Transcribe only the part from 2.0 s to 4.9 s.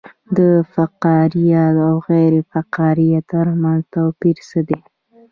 غیر فقاریه ترمنځ توپیر څه دی